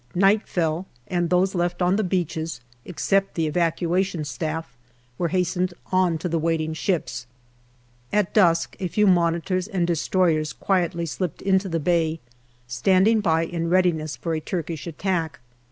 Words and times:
Night 0.15 0.47
fell, 0.47 0.87
and 1.07 1.29
those 1.29 1.53
left 1.53 1.79
on 1.79 1.95
the 1.95 2.03
beaches, 2.03 2.59
except 2.85 3.35
the 3.35 3.45
Evacuation 3.45 4.25
Staff, 4.25 4.75
were 5.19 5.27
hastened 5.27 5.75
on 5.91 6.17
to 6.17 6.27
the 6.27 6.39
waiting 6.39 6.73
ships. 6.73 7.27
At 8.11 8.33
dusk 8.33 8.75
a 8.79 8.87
few 8.87 9.05
Monitors 9.05 9.67
and 9.67 9.85
destroyers 9.85 10.53
quietly 10.53 11.05
slipped 11.05 11.43
into 11.43 11.69
the 11.69 11.79
Bay, 11.79 12.19
standing 12.67 13.19
by 13.19 13.43
in 13.45 13.69
readiness 13.69 14.15
for 14.15 14.33
a 14.33 14.39
Turkish 14.39 14.87
attack. 14.87 15.39